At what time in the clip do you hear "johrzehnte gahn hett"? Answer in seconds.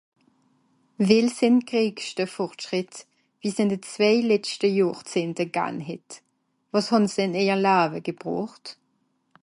4.77-6.11